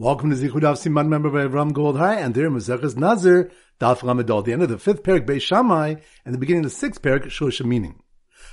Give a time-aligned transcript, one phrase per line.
[0.00, 3.50] Welcome to Zichud Siman, member by Ram Goldhai, and there Maseches Nazir,
[3.80, 7.02] Daf Lamadol, the end of the fifth parak Beis and the beginning of the sixth
[7.02, 8.00] parak Shosha meaning.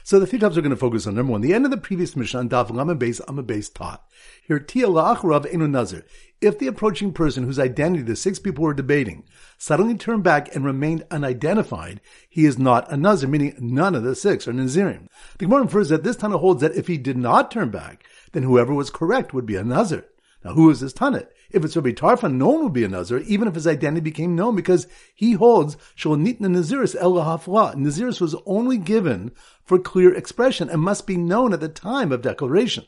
[0.01, 1.77] So the three topics are going to focus on number one, the end of the
[1.77, 4.03] previous on Daf Lamed Beis Amud Beis taught.
[4.47, 6.03] Here, Tia La'achrav Enu Nazir.
[6.41, 9.23] If the approaching person whose identity the six people were debating
[9.59, 14.15] suddenly turned back and remained unidentified, he is not a Nazir, meaning none of the
[14.15, 15.09] six are Nazirim.
[15.37, 18.41] The Gemara infers that this Tana holds that if he did not turn back, then
[18.41, 20.05] whoever was correct would be a Nazir.
[20.45, 21.29] Now, who is this Tanit?
[21.49, 24.35] If it's Rabbi Tarfon, no one would be a Nazir, even if his identity became
[24.35, 27.73] known, because he holds Shol Nitna Naziris El Lahafla.
[27.73, 29.31] Naziris was only given
[29.63, 32.85] for clear expression and must be known at the time of declaration.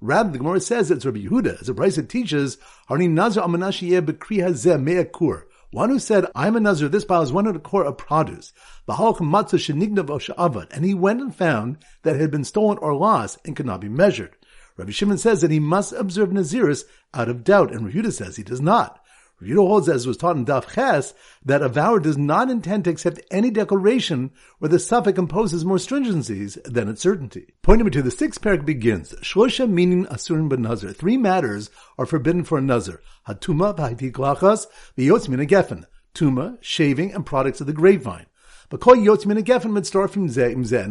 [0.00, 2.56] Rather, the Gemara says it's Rabbi Yehuda, as the price it teaches,
[2.88, 5.42] Harni Nazir Amanashiyeh Bekri Hazeh Me'akur.
[5.72, 8.54] One who said, I'm a Nazir, this bow is one of the core of produce.
[8.88, 13.80] And he went and found that it had been stolen or lost and could not
[13.80, 14.36] be measured.
[14.76, 18.42] Rabbi Shimon says that he must observe Naziris out of doubt, and Rehuda says he
[18.42, 19.00] does not.
[19.40, 21.14] Rehuda holds, as was taught in Daf Ches,
[21.44, 25.76] that a vower does not intend to accept any declaration where the suffix imposes more
[25.76, 27.54] stringencies than its certainty.
[27.62, 30.94] Point number two, the sixth parak begins, Shlosha meaning asurin ben.
[30.94, 33.00] Three matters are forbidden for a Nazir.
[33.28, 34.66] Hatuma, v'haitik lachas,
[34.96, 35.84] v'yotz min geffen.
[36.14, 38.26] Tuma, shaving, and products of the grapevine.
[38.70, 38.82] And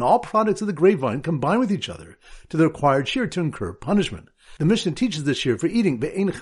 [0.02, 3.72] all products of the grapevine combine with each other to the required shear to incur
[3.72, 4.28] punishment.
[4.58, 6.00] The Mishnah teaches this shear for eating.
[6.00, 6.38] He's only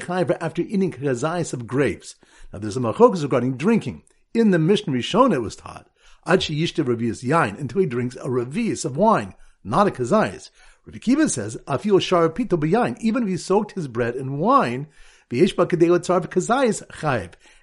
[0.00, 2.14] chayiv after eating kazayis of grapes.
[2.52, 4.04] Now there's a machokas regarding drinking.
[4.32, 5.88] In the Mishnah Rishon it was taught,
[6.26, 10.50] yain, until he drinks a revius of wine, not a kazayis.
[10.86, 14.86] Rabbi Kiva says, afil shar pito b'yain, even if he soaked his bread in wine,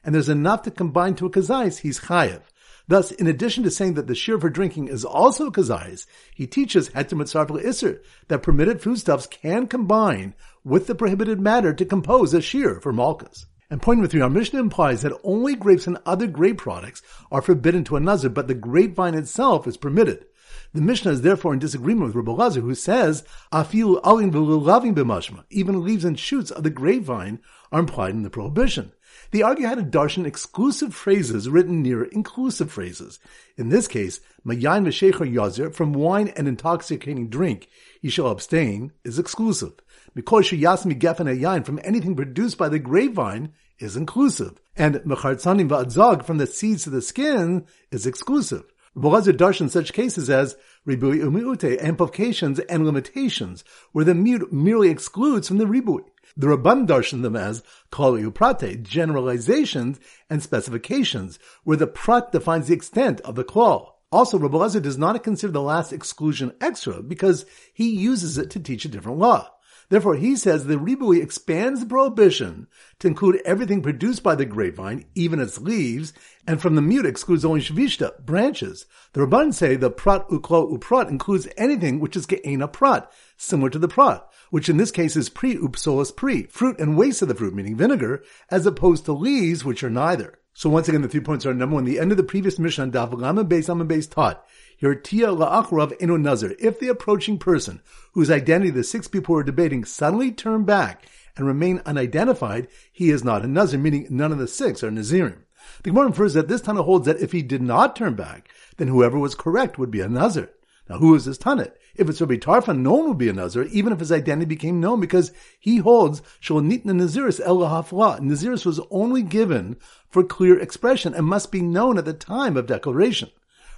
[0.03, 2.41] and there's enough to combine to a kazayis, he's chayiv.
[2.87, 6.47] Thus, in addition to saying that the shear for drinking is also a kazayis, he
[6.47, 12.33] teaches heter mitzarpel iser that permitted foodstuffs can combine with the prohibited matter to compose
[12.33, 13.45] a shear for malchus.
[13.69, 17.41] And point number three, our Mishnah implies that only grapes and other grape products are
[17.41, 20.25] forbidden to a but the grapevine itself is permitted.
[20.73, 25.45] The Mishnah is therefore in disagreement with Rabbi Lazar, who says, "Afil alin v'lulavim b'mashma."
[25.49, 27.39] Even leaves and shoots of the grapevine
[27.71, 28.91] are implied in the prohibition.
[29.31, 33.17] The argue had a darshan exclusive phrases written near inclusive phrases.
[33.55, 37.69] In this case, mayayin v'shecher yazir from wine and intoxicating drink,
[38.01, 39.71] he shall abstain, is exclusive.
[40.13, 44.59] Because sheyasmi gefen yayin from anything produced by the grapevine is inclusive.
[44.75, 48.65] And mechartzanim va'adzag from the seeds to the skin is exclusive.
[48.95, 55.47] Rabbi darshan such cases as ribui umiute, amplifications and limitations, where the mute merely excludes
[55.47, 56.03] from the ribui.
[56.37, 59.99] The Rabban darshan them as kol prate, generalizations
[60.29, 63.93] and specifications, where the prat defines the extent of the klal.
[64.11, 68.59] Also, Rabbi Lezer does not consider the last exclusion extra because he uses it to
[68.59, 69.49] teach a different law.
[69.91, 72.67] Therefore, he says the Ribui expands the prohibition
[72.99, 76.13] to include everything produced by the grapevine, even its leaves,
[76.47, 78.85] and from the mute excludes only shvishta, branches.
[79.11, 83.79] The Rabban say the prat uklo uprat includes anything which is ge'ena prat, similar to
[83.79, 87.35] the prat, which in this case is pre upsolus pre, fruit and waste of the
[87.35, 90.39] fruit, meaning vinegar, as opposed to leaves, which are neither.
[90.53, 92.83] So once again, the three points are number one, the end of the previous mission
[92.83, 94.45] on Daf Lama Beis Amma Beis taught,
[94.81, 96.55] your tia la'achrav eno nazir.
[96.59, 97.81] If the approaching person
[98.13, 101.05] whose identity the six people were debating suddenly turn back
[101.37, 105.43] and remain unidentified, he is not a nazir, meaning none of the six are nazirim.
[105.83, 108.87] The Gemara infers that this Tana holds that if he did not turn back, then
[108.87, 110.49] whoever was correct would be a nazir.
[110.89, 111.71] Now, who is this Tanit?
[111.95, 114.81] If it's Rabbi Tarfon, no one would be a Nazir, even if his identity became
[114.81, 119.77] known, because he holds Shol Nitna Naziris El Naziris was only given
[120.09, 123.29] for clear expression and must be known at the time of declaration.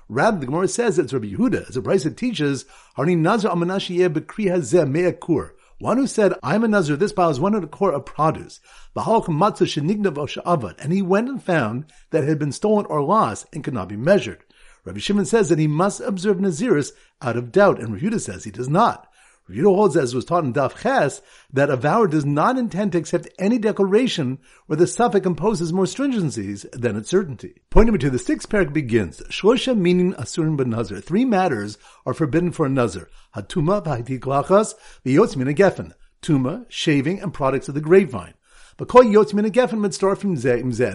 [0.09, 2.65] Rather, the Gemara says it's Rabbi Yehuda, as a price it teaches,
[2.97, 5.51] Harni Nazir Amanashiyeh Bekri Hazeh Me'akur.
[5.79, 8.59] One who said, I'm a Nazir, this bow is one of the core of produce.
[8.95, 13.89] And he went and found that it had been stolen or lost and could not
[13.89, 14.43] be measured.
[14.85, 18.51] Rabbi Shimon says that he must observe Naziris out of doubt, and Rehuda says he
[18.51, 19.07] does not.
[19.49, 21.21] Rehuda holds, as was taught in Daf Ches,
[21.51, 25.85] that a vower does not intend to accept any declaration where the suffix imposes more
[25.85, 27.61] stringencies than its certainty.
[27.69, 31.01] Point number two, the sixth parak begins, Shlosha meaning asurin ben Nazir.
[31.01, 33.09] Three matters are forbidden for a Nazir.
[33.35, 34.75] Hatuma, v'haitik lachas,
[35.05, 35.93] v'yotz min geffen.
[36.21, 38.35] Tuma, shaving, and products of the grapevine.
[38.79, 38.89] And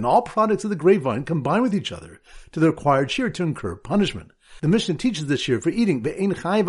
[0.07, 2.21] all products of the grapevine combine with each other
[2.53, 4.33] to the required shear to incur punishment.
[4.61, 6.05] The Mishnah teaches this year for eating.
[6.05, 6.69] He's only chayiv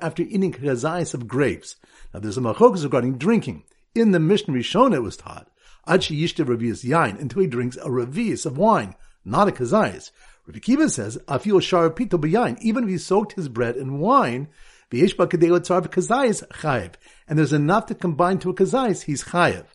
[0.00, 1.76] after eating kazayis of grapes.
[2.14, 3.64] Now there's a machokas regarding drinking.
[3.94, 5.50] In the Mishnah Rishon it was taught,
[5.86, 10.12] yain, until he drinks a revius of wine, not a kazayis.
[10.46, 14.48] Rabbi Kiva says, Afil shar pito b'yain, even if he soaked his bread in wine.
[14.92, 19.66] And there's enough to combine to a kazayis, he's chayiv.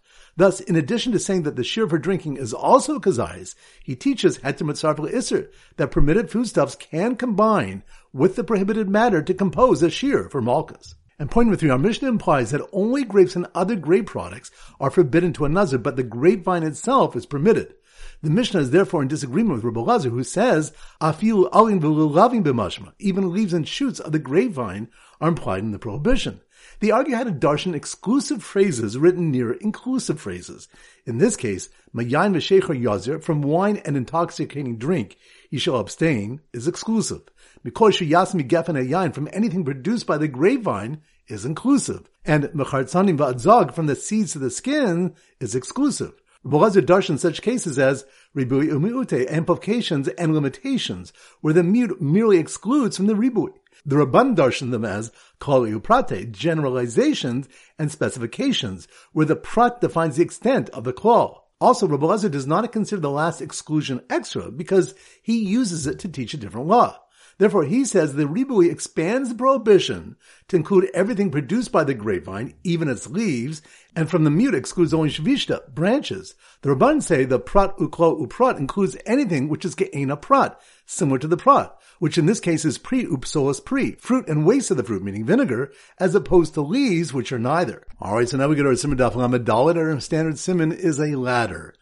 [0.42, 3.54] Thus, in addition to saying that the shear for drinking is also a kazayis,
[3.84, 9.36] he teaches heter mitzarf isser that permitted foodstuffs can combine with the prohibited matter to
[9.36, 10.96] compose a shear for malchus.
[11.20, 14.50] And point number three, our Mishnah implies that only grapes and other grape products
[14.80, 17.76] are forbidden to a nazir, but the grapevine itself is permitted.
[18.24, 22.94] The Mishnah is therefore in disagreement with Rabbi Lazar, who says, "Afil alin v'lulavim b'mashma."
[22.98, 24.88] Even leaves and shoots of the grapevine
[25.20, 26.42] are implied in the prohibition.
[26.82, 30.68] The argue had a darshan exclusive phrases written near inclusive phrases.
[31.06, 35.16] In this case, mayayin v'shecher yazir from wine and intoxicating drink,
[35.52, 37.22] you shall abstain, is exclusive.
[37.64, 42.10] Because sheyasmi gefen yain from anything produced by the grapevine is inclusive.
[42.26, 46.14] And mechartzanim va'adzog from the seeds to the skin is exclusive.
[46.44, 48.06] Rabbi darshan such cases as
[48.36, 53.54] ribui umiute, amplifications and limitations, where the mute merely excludes from the ribui.
[53.86, 57.48] The Rabban darshan them as kol prate, generalizations
[57.80, 61.42] and specifications, where the prat defines the extent of the klal.
[61.60, 66.10] Also, Rabbi Lezer does not consider the last exclusion extra because he uses it to
[66.10, 67.00] teach a different law.
[67.42, 70.16] Therefore, he says the Ribui expands the prohibition
[70.48, 73.64] to include everything produced by the grapevine, even its leaves,
[73.96, 76.36] and from the mute excludes only shvishta, branches.
[76.62, 81.28] The Rabban say the prat uklo uprat includes anything which is ge'ena prat, similar to
[81.28, 84.84] the prat, which in this case is pre upsolas pre, fruit and waste of the
[84.84, 87.88] fruit, meaning vinegar, as opposed to leaves, which are neither.
[88.00, 89.78] Alright, so now we go to our simon daf dalit.
[89.78, 91.74] Our standard simon is a ladder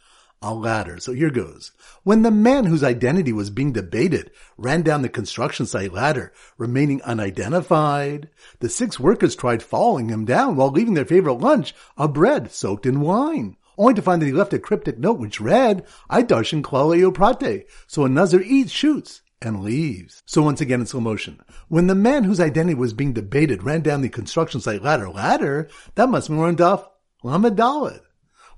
[0.42, 1.00] a ladder.
[1.00, 1.72] So here goes.
[2.04, 7.02] When the man whose identity was being debated ran down the construction site ladder, remaining
[7.02, 12.52] unidentified, the six workers tried following him down while leaving their favorite lunch, a bread
[12.52, 13.58] soaked in wine.
[13.78, 17.66] Only to find that he left a cryptic note which read, I darshan klaleo prate.
[17.88, 20.22] So another eats, shoots, and leaves.
[20.26, 21.40] So once again in slow motion.
[21.70, 25.70] When the man whose identity was being debated ran down the construction site ladder, ladder,
[25.96, 26.86] that must be more Daf,
[27.24, 28.02] Lamed Dalet.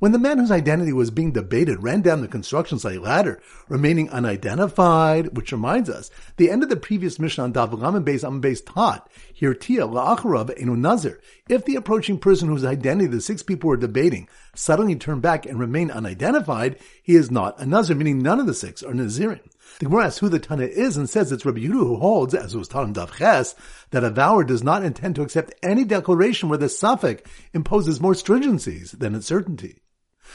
[0.01, 3.39] When the man whose identity was being debated ran down the construction site ladder,
[3.69, 8.62] remaining unidentified, which reminds us, the end of the previous mission on Dav Base Base
[8.62, 13.68] taught, here Tia La'acharav Enu Nazir, if the approaching person whose identity the six people
[13.68, 18.39] were debating suddenly turned back and remained unidentified, he is not a Nazir, meaning none
[18.39, 19.42] of the six are Nazirin.
[19.77, 22.56] The Gemara asks who the Tana is and says it's Rabbi Yehuda who holds, as
[22.56, 23.54] was taught in Dav Ches,
[23.92, 27.21] that a vower does not intend to accept any declaration where the suffix
[27.54, 29.77] imposes more stringencies than its certainty.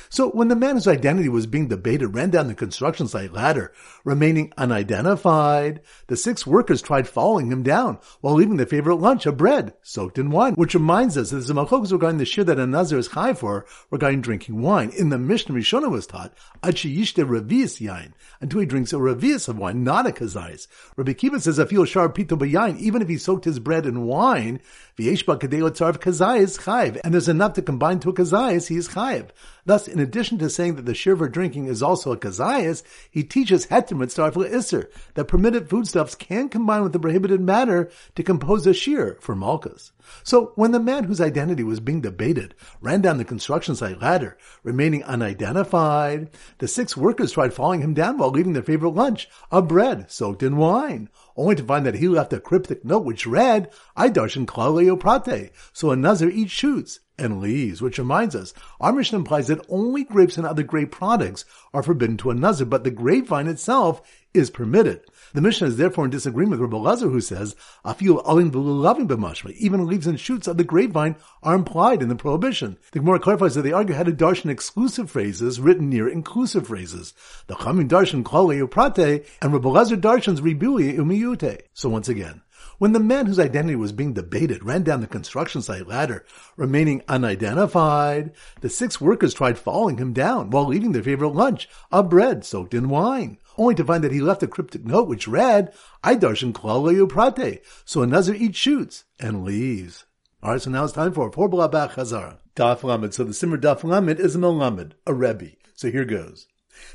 [0.09, 3.73] So when the man whose identity was being debated ran down the construction site ladder,
[4.05, 9.33] remaining unidentified, the six workers tried following him down while leaving their favorite lunch, a
[9.33, 12.67] bread soaked in wine, which reminds us that there's a regarding the shir that a
[12.67, 14.91] nazir is high for regarding drinking wine.
[14.91, 16.33] In the Mishnah Rishonah was taught,
[16.63, 20.67] Achi yishte revius yain, until he drinks a revius of wine, not a kazais.
[20.97, 24.03] Rabbi Kiva says, I feel sharp pito yain, even if he soaked his bread in
[24.03, 24.61] wine,
[24.99, 28.89] v'yeshba kadei tzarv kazais chayv, and there's enough to combine to a kazais, he is
[28.89, 29.31] chayv.
[29.67, 33.67] Thus, in addition to saying that the shiver drinking is also a kazayas, he teaches
[33.67, 38.73] heter mitzvah isser, that permitted foodstuffs can combine with the prohibited matter to compose a
[38.73, 39.91] shear for malchus.
[40.23, 44.39] So, when the man whose identity was being debated ran down the construction site ladder,
[44.63, 49.63] remaining unidentified, the six workers tried following him down while leaving their favorite lunch, a
[49.63, 53.69] bread soaked in wine, only to find that he left a cryptic note which read,
[53.97, 59.17] I darshan klaleo prate, so another eats shoots and leaves, which reminds us, our mission
[59.17, 62.91] implies that only grapes and other grape products are forbidden to a nazir, but the
[62.91, 64.03] grapevine itself
[64.35, 65.01] is permitted.
[65.33, 69.87] The Mishnah is therefore in disagreement with Rabbi who says, "Afil alin v'lulavim b'mashma." Even
[69.87, 72.77] leaves and shoots of the grapevine are implied in the prohibition.
[72.93, 77.15] The Gemara clarifies that they argue had a darshan exclusive phrases written near inclusive phrases.
[77.47, 81.61] The Chamin darshan klali prate and Rabbi Lazar darshan's ribui umiyute.
[81.73, 82.43] So once again,
[82.79, 86.25] when the man whose identity was being debated ran down the construction site ladder,
[86.57, 92.03] remaining unidentified, the six workers tried following him down while eating their favorite lunch, a
[92.03, 95.73] bread soaked in wine, only to find that he left a cryptic note which read,
[96.05, 100.05] I darshan klal prate, so another eats shoots and leaves.
[100.43, 102.39] Alright, so now it's time for Por Blabach Chazara.
[102.55, 103.13] Daf Lamed.
[103.13, 105.53] So the Simmer Daf Lamed is a Melamed, a Rebbe.
[105.75, 106.47] So here goes.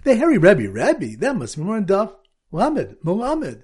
[0.04, 2.14] The hairy Rebbe, Rebbe, that must be more in Daf
[2.52, 3.64] Lamed, Melamed.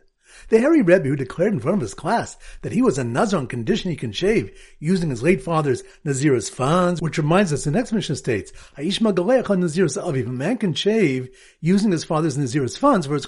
[0.49, 3.37] The hairy Rebbe who declared in front of his class that he was a Nazir
[3.37, 7.71] on condition he can shave using his late father's Nazir's funds, which reminds us the
[7.71, 11.29] next mission states, Aishma Galeach Nazir's Aviv, a man can shave
[11.61, 13.25] using his father's Nazir's funds for his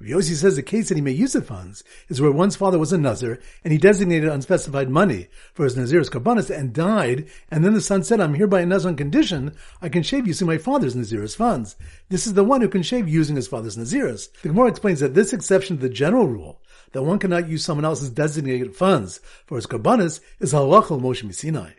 [0.00, 0.08] karbanas.
[0.08, 2.92] Yossi says the case that he may use the funds is where one's father was
[2.92, 7.74] a Nazir and he designated unspecified money for his Nazir's karbanas and died, and then
[7.74, 10.96] the son said, I'm hereby a Nazir on condition I can shave using my father's
[10.96, 11.76] Nazir's funds.
[12.08, 14.28] This is the one who can shave using his father's Nazir's.
[14.42, 16.60] The Gemara explains that this exception to the general rule
[16.92, 21.72] that one cannot use someone else's designated funds for his karbanis is halachal Moshe Sinai.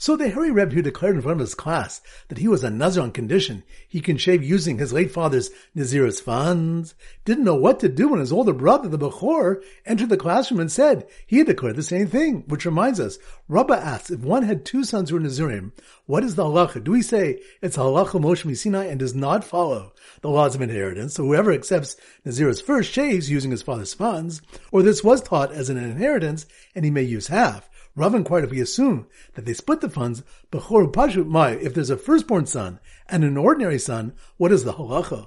[0.00, 2.70] So the Hairy Rebbe who declared in front of his class that he was a
[2.70, 7.80] Nazir on condition he can shave using his late father's Nazir's funds, didn't know what
[7.80, 11.48] to do when his older brother, the Bechor, entered the classroom and said he had
[11.48, 15.16] declared the same thing, which reminds us, Rabba asks, if one had two sons who
[15.16, 15.72] were Nazirim,
[16.06, 16.84] what is the halacha?
[16.84, 21.14] Do we say it's halacha Moshe Sinai and does not follow the laws of inheritance?
[21.14, 25.68] So whoever accepts Nazir's first shaves using his father's funds, or this was taught as
[25.70, 27.68] an inheritance and he may use half.
[27.98, 31.90] Rav inquired if we assume that they split the funds, Bechor Pashut Mai, if there's
[31.90, 32.78] a firstborn son
[33.08, 35.26] and an ordinary son, what is the halacha?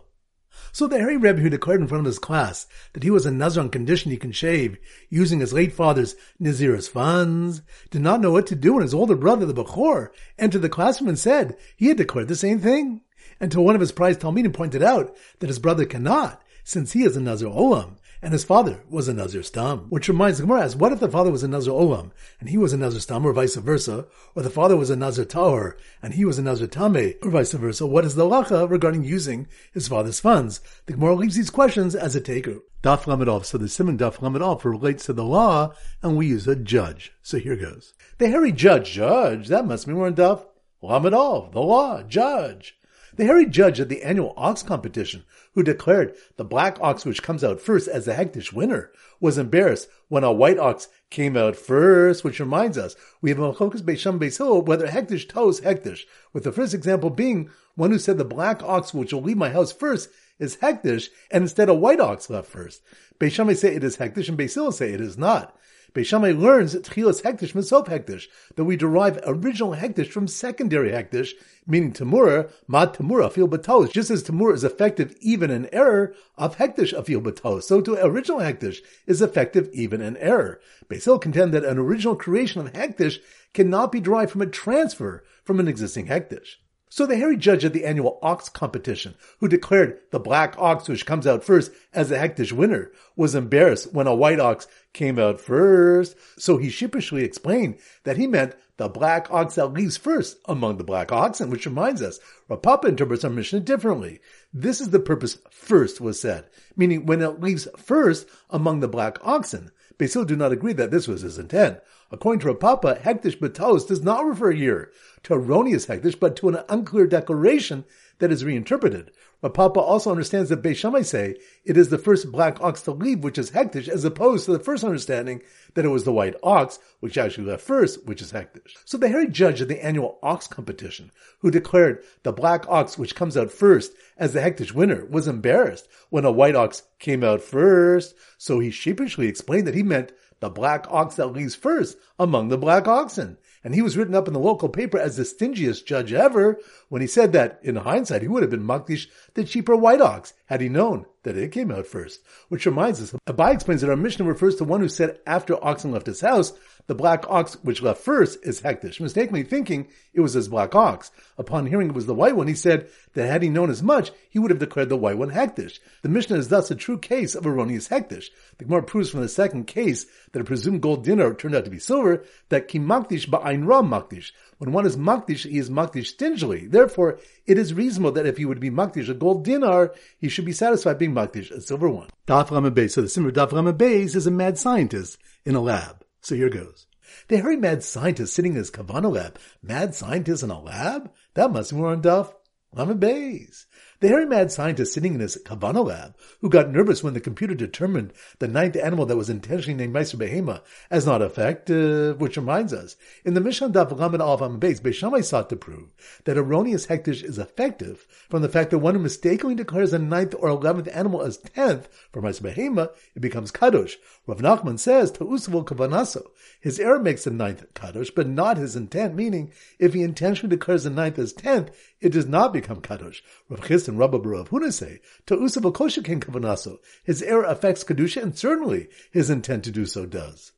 [0.72, 3.32] So the Hairy Rebbe who declared in front of his class that he was a
[3.32, 4.78] Nazir on condition he can shave
[5.10, 9.18] using his late father's Nazir's funds, did not know what to do when his older
[9.18, 10.08] brother, the Bechor,
[10.40, 13.02] entered the classroom and said he had declared the same thing.
[13.42, 17.18] Until one of his prize Talmidim pointed out that his brother cannot, since he is
[17.18, 19.88] a Nazir Olam, and his father was a Nazir Stam.
[19.90, 22.58] Which reminds the Gemara, as what if the father was a Nazir Olam, and he
[22.58, 26.14] was a Nazir Stam, or vice versa, or the father was a Nazir Tahor, and
[26.14, 29.88] he was a Nazir Tame, or vice versa, what is the lacha regarding using his
[29.88, 30.62] father's funds?
[30.86, 32.60] The Gemara leaves these questions as a taker.
[32.84, 36.56] Daf Lamed So the Simon Daf Lamed relates to the law, and we use a
[36.56, 37.14] judge.
[37.22, 37.94] So here goes.
[38.18, 40.46] The hairy judge, judge, that must mean we're in Daf
[40.82, 42.76] Lamed the law, judge.
[43.18, 47.44] The hairy judge at the annual ox competition, who declared the black ox which comes
[47.44, 52.24] out first as the hektish winner, was embarrassed when a white ox came out first,
[52.24, 56.02] which reminds us, we have Machokas Beisham Beisil, whether hektish toes hektish,
[56.32, 59.50] with the first example being one who said the black ox which will leave my
[59.50, 62.82] house first is hektish, and instead a white ox left first.
[63.20, 65.58] Beishamai say it is hektish, and Beisil say it is not.
[65.94, 71.32] Beishamai learns that Tchilas Hektish Misof Hektish, that we derive original Hektish from secondary Hektish,
[71.68, 73.92] meaning Tamura, Mad Tamura, Afil Batos.
[73.92, 78.40] Just as Tamura is effective even in error, of Hektish Afil Batos, so to original
[78.40, 80.62] Hektish is effective even in error.
[80.88, 83.20] Basil contend that an original creation of Hektish
[83.54, 86.56] cannot be derived from a transfer from an existing Hektish.
[86.94, 91.06] So the hairy judge at the annual ox competition, who declared the black ox which
[91.06, 95.40] comes out first as the hektish winner, was embarrassed when a white ox came out
[95.40, 96.18] first.
[96.38, 100.84] So he sheepishly explained that he meant the black ox that leaves first among the
[100.84, 102.20] black oxen, which reminds us,
[102.50, 104.20] Rav Papa interprets our mission differently.
[104.54, 109.18] This is the purpose first was said, meaning when it leaves first among the black
[109.22, 109.72] oxen.
[109.98, 111.80] Basil do not agree that this was his intent.
[112.12, 114.92] According to Rav Papa, hektish batos does not refer here
[115.24, 117.86] to erroneous hektish, but to an unclear declaration
[118.20, 119.12] that is reinterpreted.
[119.42, 123.24] Rav Papa also understands that Beishamai say it is the first black ox to leave,
[123.24, 125.42] which is hektish, as opposed to the first understanding
[125.74, 128.76] that it was the white ox, which actually left first, which is hektish.
[128.86, 133.16] So the hairy judge of the annual ox competition, who declared the black ox which
[133.16, 137.42] comes out first as the hektish winner, was embarrassed when a white ox came out
[137.42, 138.14] first.
[138.38, 142.58] So he sheepishly explained that he meant the black ox that leaves first among the
[142.58, 143.38] black oxen.
[143.64, 147.02] And he was written up in the local paper as the stingiest judge ever when
[147.02, 150.62] he said that, in hindsight, he would have been Makdish the cheaper white ox had
[150.62, 152.22] he known that it came out first.
[152.50, 155.92] Which reminds us, Abai explains that our Mishnah refers to one who said after oxen
[155.92, 156.54] left his house,
[156.88, 161.12] the black ox which left first is hektish, mistakenly thinking it was his black ox.
[161.38, 164.12] Upon hearing it was the white one, he said that had he known as much,
[164.30, 165.80] he would have declared the white one hektish.
[166.02, 168.26] The Mishnah is thus a true case of erroneous hektish.
[168.58, 171.72] The Gemara proves from the second case that a presumed gold dinner turned out to
[171.72, 174.32] be silver, that ki makdish ba'ain ra makdish.
[174.62, 176.68] When one is makdish, he is makdish stingily.
[176.68, 180.46] Therefore, it is reasonable that if he would be makdish a gold dinar, he should
[180.46, 182.10] be satisfied being makdish a silver one.
[182.28, 182.92] Daf Beis.
[182.92, 186.06] So the Simmer Daf Beis is a mad scientist in a lab.
[186.22, 186.86] So here goes.
[187.28, 189.40] The hairy mad scientist sitting in his Kavana lab.
[189.64, 191.12] Mad scientist in a lab?
[191.34, 192.32] That must be more on Daf
[192.76, 193.66] Beis.
[194.02, 197.54] The hairy mad scientist sitting in his Kavana lab, who got nervous when the computer
[197.54, 202.74] determined the ninth animal that was intentionally named Meiser Behema as not effective, which reminds
[202.74, 205.90] us, in the Mishnah Daf Lamed Alf base, Beishamai sought to prove
[206.24, 210.34] that erroneous hektish is effective from the fact that one who mistakenly declares a ninth
[210.40, 213.98] or eleventh animal as tenth for Meiser Behema, it becomes Kadosh.
[214.26, 216.24] Rav Nachman says, Ta'usavul Kavanaso.
[216.60, 220.86] His error makes the ninth Kadosh, but not his intent, meaning if he intentionally declares
[220.86, 223.22] the ninth as tenth, it does not become Kadosh.
[223.48, 228.88] Rav and Rabba Barav Huna say, to Usav Kavanaso, his error affects Kedusha, and certainly
[229.12, 230.54] his intent to do so does.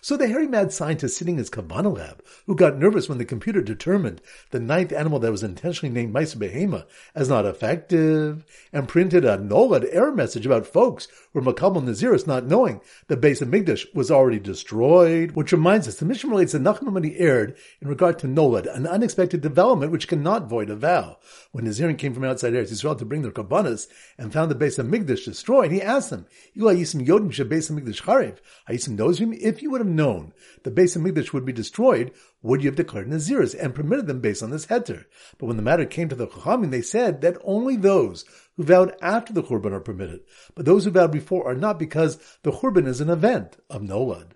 [0.00, 3.24] So the hairy mad scientist sitting in his Kavanah lab, who got nervous when the
[3.24, 8.88] computer determined the ninth animal that was intentionally named Meiser Behema as not effective, and
[8.88, 13.40] printed a Nolad error message about folks who were Makabal Naziris not knowing the base
[13.42, 17.88] of Migdash was already destroyed, which reminds us the mission relates that Nachman erred in
[17.88, 21.18] regard to Nolad, an unexpected development which cannot void a vow.
[21.52, 23.88] When Nazirin came from outside Eretz Yisrael to bring their karbanas
[24.18, 26.26] and found the base of Migdash destroyed, he asked them,
[26.56, 28.38] Yisim Yodim Base of Migdash Chariv,
[28.68, 32.12] Hayisim Nozrim, if you would have known the base of Migdash would be destroyed,
[32.42, 35.06] would you have declared Naziris and permitted them based on this heter?
[35.36, 38.24] But when the matter came to the Chachamim, they said that only those
[38.56, 40.20] who vowed after the Churban are permitted,
[40.54, 44.33] but those who vowed before are not because the Churban is an event of Nolad.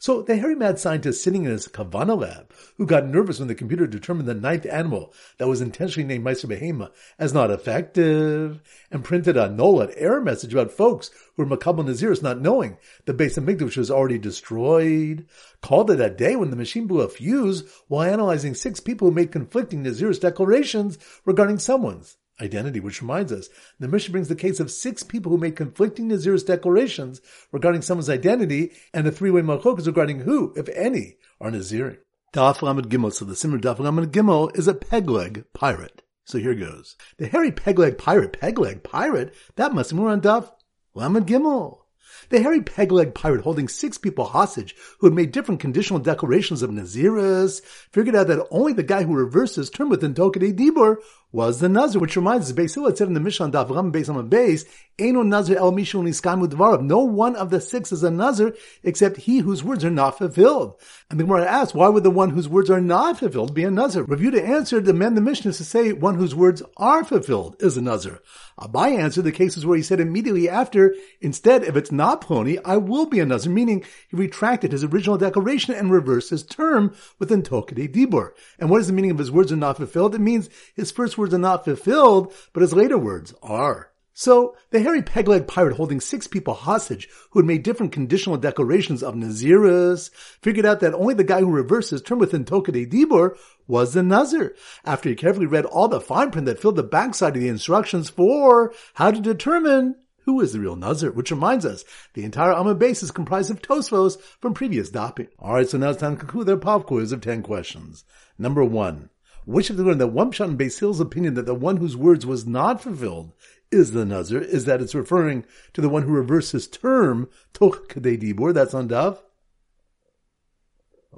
[0.00, 3.54] So the hairy mad scientist sitting in his Kavanah lab, who got nervous when the
[3.54, 9.04] computer determined the ninth animal that was intentionally named Meiser Behema as not effective, and
[9.04, 13.36] printed a Nolad error message about folks who were Makabal Naziris not knowing the base
[13.36, 15.26] of Migdash was already destroyed,
[15.60, 19.14] called it a day when the machine blew a fuse while analyzing six people who
[19.14, 24.60] made conflicting Naziris declarations regarding someone's identity, which reminds us, the Mishnah brings the case
[24.60, 27.20] of six people who made conflicting Nazir's declarations
[27.52, 31.98] regarding someone's identity and a three-way malchokas regarding who, if any, are Nazirim.
[32.32, 36.02] Daf Lamed Gimel, so the Simmer Daf Lamed Gimel is a pegleg pirate.
[36.24, 36.96] So here goes.
[37.18, 40.50] The hairy pegleg pirate, pegleg pirate, that must be more on Daf
[40.94, 41.80] Lamed Gimel.
[42.28, 46.70] The hairy peg-leg pirate holding six people hostage who had made different conditional declarations of
[46.70, 50.96] Naziris figured out that only the guy who reversed his term with Toch Kadei Dibur
[51.32, 54.08] was the Nazir, which reminds us, Beis Hillel said in the Mishnah, Daf Ram Beis
[54.08, 54.66] Amam Beis,
[54.98, 56.82] Eino Nazir El Mishul Niskamu Dvarav.
[56.82, 60.74] No one of the six is a Nazir except he whose words are not fulfilled.
[61.08, 63.70] And the Gemara asks, why would the one whose words are not fulfilled be a
[63.70, 64.02] Nazir?
[64.02, 67.80] Review to answer, demand the Mishnah to say one whose words are fulfilled is a
[67.80, 68.20] Nazir.
[68.58, 72.76] Abai answered the cases where he said immediately after, instead, if it's not Ploni, I
[72.76, 77.42] will be a Nazir, meaning he retracted his original declaration and reversed his term within
[77.42, 78.32] Toch Kadei Dibur.
[78.58, 80.14] And what is the meaning of his words are not fulfilled?
[80.14, 83.90] It means his first words are not fulfilled, but his later words are.
[84.12, 89.02] So, the hairy peg-leg pirate holding six people hostage who had made different conditional declarations
[89.02, 90.10] of Naziris
[90.42, 93.94] figured out that only the guy who reversed his term within Toch Kadei Dibur was
[93.94, 94.54] the Nazir.
[94.84, 98.10] After he carefully read all the fine print that filled the backside of the instructions
[98.10, 99.94] for how to determine
[100.26, 101.84] who is the real Nazir, which reminds us,
[102.14, 105.28] the entire Amma base is comprised of Tosfos from previous daping.
[105.38, 108.04] Alright, so now it's time to conclude their pop quiz of 10 questions.
[108.38, 109.08] Number one.
[109.50, 109.84] Which of the
[110.32, 113.32] shot in Beis Hillel's opinion that the one whose words was not fulfilled
[113.72, 117.88] is the Nazir, is that it's referring to the one who reversed his term, Toch
[117.88, 119.20] Kadei Dibur, that's on Dav.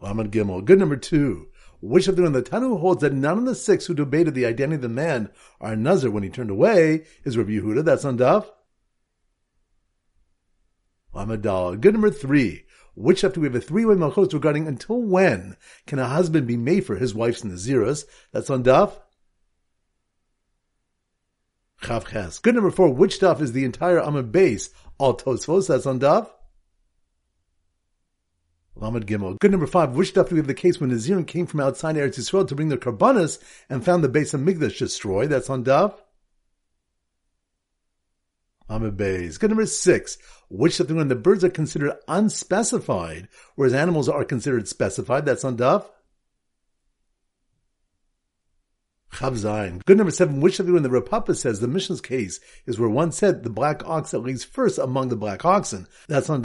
[0.01, 0.65] Lamed Gimel.
[0.65, 1.49] Good number two.
[1.83, 4.47] Which of the one the Tanu holds that none of the six who debated the
[4.47, 5.29] identity of the man
[5.61, 8.51] are Nazir when he turned away is Rabbi Yehuda, that's on Dav.
[11.13, 11.77] Lamed Dal.
[11.77, 12.65] Good number three.
[12.95, 16.85] Which after we have a three-way malchus regarding until when can a husband be made
[16.85, 18.05] for his wife's naziras?
[18.33, 18.93] That's on Daf.
[21.83, 22.93] Chav Good number four.
[22.93, 24.71] Which Daf is the entire Amud base?
[24.99, 25.69] All Tosfos.
[25.69, 26.29] That's on Daf.
[28.77, 29.39] Lamed Gimel.
[29.41, 29.97] Good number five.
[29.97, 32.55] Which Daf do we have the case when Nazirim came from outside Eretz Yisrael to
[32.55, 35.31] bring their karbanas and found the base of Migdash destroyed?
[35.31, 35.95] That's on Daf.
[38.73, 39.39] Amud Beis.
[39.39, 40.19] Good number six.
[40.49, 45.27] Which something when the birds are considered unspecified, whereas animals are considered specified.
[45.27, 45.87] That's on Daf.
[49.13, 49.85] Chav Zayin.
[49.85, 50.41] Good number seven.
[50.41, 53.51] Which something when the Rav Papa says the Mishnah's case is where one said the
[53.51, 55.87] black ox that leads first among the black oxen.
[56.09, 56.43] That's on.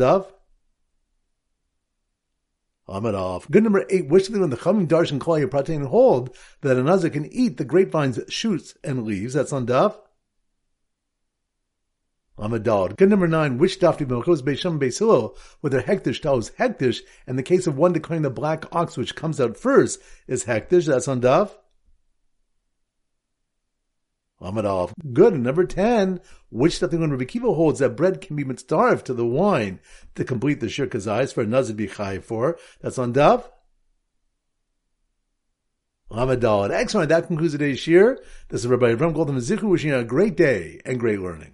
[2.89, 3.49] Ahmed off.
[3.49, 4.07] Good number eight.
[4.09, 7.57] Which something when the Chamim Darsh and Klal Pratain hold that a Nazir can eat
[7.57, 9.33] the grapevine's shoots and leaves.
[9.33, 9.97] That's on Daf.
[12.38, 12.95] Amadal.
[12.95, 17.43] Good number nine, which daf do Melchos Beisham Beisilo, whether Hektish Taos Hektish, and the
[17.43, 21.21] case of one declaring the black ox which comes out first is Hektish, that's on
[21.21, 21.52] daf.
[24.39, 24.91] Amadal.
[25.13, 25.34] Good.
[25.34, 26.19] Number 10,
[26.50, 29.80] which daf when Rabbi Kiva holds that bread can be mitzdarif to the wine
[30.13, 33.45] to complete the shir kazais for a nazir bichai for, that's on daf.
[36.12, 36.71] Amadal.
[36.71, 37.10] Excellent.
[37.10, 38.19] That concludes today's shir.
[38.50, 41.54] This is Rabbi Avram Goldman Zichu wishing you a great day and great learning.